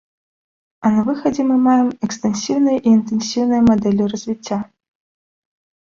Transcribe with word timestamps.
А 0.89 0.91
на 0.95 1.01
выхадзе 1.09 1.41
мы 1.51 1.57
маем 1.67 1.89
экстэнсіўныя 2.09 2.77
і 2.83 2.91
інтэнсіўныя 2.97 3.61
мадэлі 3.71 4.13
развіцця. 4.17 4.57